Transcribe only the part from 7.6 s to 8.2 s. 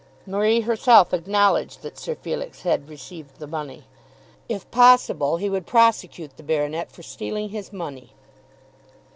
money.